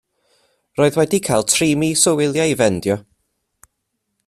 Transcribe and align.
Yr 0.77 0.81
oedd 0.85 0.97
wedi 0.99 1.19
cael 1.27 1.45
tri 1.51 1.69
mis 1.83 2.07
o 2.13 2.15
wyliau 2.21 2.55
i 2.55 2.57
fendio. 2.63 2.97